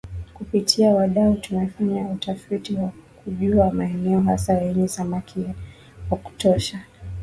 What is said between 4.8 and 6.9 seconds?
samaki wa kutosha